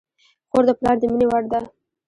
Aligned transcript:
خور 0.49 0.63
د 0.67 0.71
پلار 0.79 0.95
د 0.99 1.03
مینې 1.11 1.25
وړ 1.29 1.43
ده. 1.51 1.59